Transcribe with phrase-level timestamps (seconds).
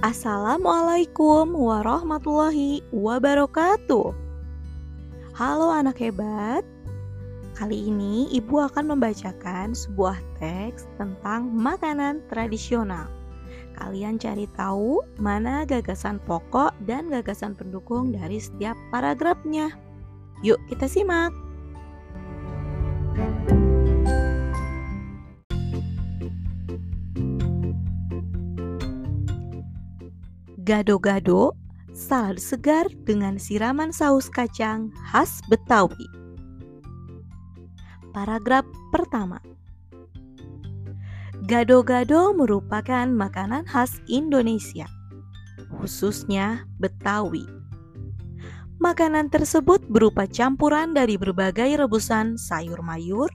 [0.00, 4.16] Assalamualaikum warahmatullahi wabarakatuh.
[5.36, 6.64] Halo anak hebat.
[7.52, 13.12] Kali ini ibu akan membacakan sebuah teks tentang makanan tradisional.
[13.76, 19.68] Kalian cari tahu mana gagasan pokok dan gagasan pendukung dari setiap paragrafnya.
[20.40, 21.28] Yuk kita simak.
[30.60, 31.56] Gado-gado,
[31.96, 36.04] salad segar dengan siraman saus kacang khas Betawi.
[38.12, 39.40] Paragraf pertama.
[41.48, 44.84] Gado-gado merupakan makanan khas Indonesia,
[45.80, 47.48] khususnya Betawi.
[48.84, 53.32] Makanan tersebut berupa campuran dari berbagai rebusan sayur mayur,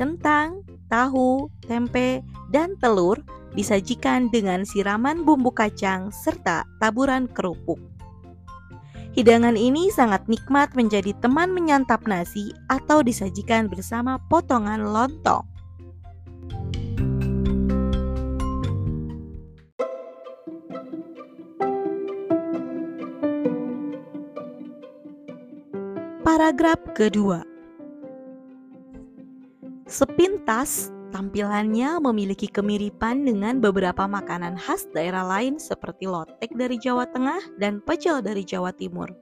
[0.00, 3.20] kentang, tahu, tempe, dan telur
[3.52, 7.78] disajikan dengan siraman bumbu kacang serta taburan kerupuk.
[9.12, 15.44] Hidangan ini sangat nikmat menjadi teman menyantap nasi atau disajikan bersama potongan lontong.
[26.24, 27.44] Paragraf kedua
[29.84, 37.60] Sepintas Tampilannya memiliki kemiripan dengan beberapa makanan khas daerah lain seperti lotek dari Jawa Tengah
[37.60, 39.12] dan pecel dari Jawa Timur.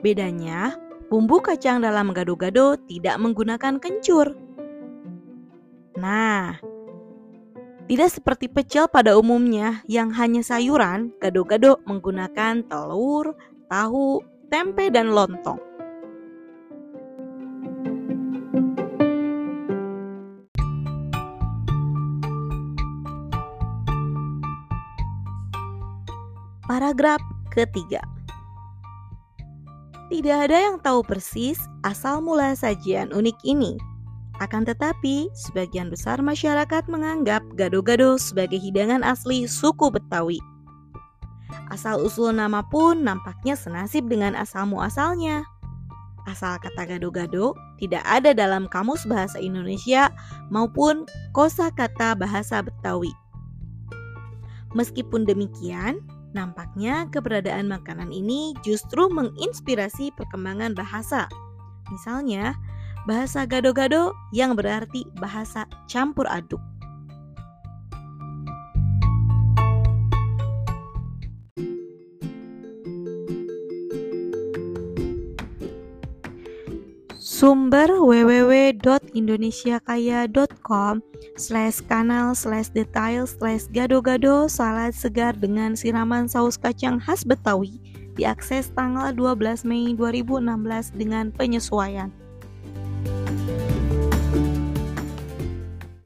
[0.00, 0.72] Bedanya,
[1.12, 4.32] bumbu kacang dalam gado-gado tidak menggunakan kencur.
[6.00, 6.56] Nah,
[7.84, 13.36] tidak seperti pecel pada umumnya yang hanya sayuran, gado-gado menggunakan telur,
[13.68, 15.71] tahu, tempe, dan lontong.
[26.70, 27.18] Paragraf
[27.50, 27.98] ketiga.
[30.12, 33.74] Tidak ada yang tahu persis asal mula sajian unik ini.
[34.38, 40.38] Akan tetapi, sebagian besar masyarakat menganggap gado-gado sebagai hidangan asli suku Betawi.
[41.72, 45.42] Asal-usul nama pun nampaknya senasib dengan asal muasalnya.
[46.30, 50.14] Asal kata gado-gado tidak ada dalam kamus bahasa Indonesia
[50.54, 53.10] maupun kosa kata bahasa Betawi.
[54.78, 55.98] Meskipun demikian,
[56.32, 61.28] Nampaknya keberadaan makanan ini justru menginspirasi perkembangan bahasa.
[61.92, 62.56] Misalnya,
[63.04, 66.60] bahasa gado-gado yang berarti bahasa campur aduk.
[77.42, 80.94] Sumber www.indonesiakaya.com
[81.34, 87.82] slash kanal slash detail slash gado-gado salad segar dengan siraman saus kacang khas Betawi
[88.14, 92.14] diakses tanggal 12 Mei 2016 dengan penyesuaian.